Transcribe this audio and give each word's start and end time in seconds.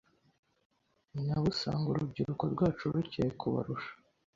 nabo 1.25 1.45
usanga 1.53 1.85
urubyiruko 1.89 2.43
rwacu 2.53 2.83
rukeye 2.93 3.29
kubarusha 3.39 3.91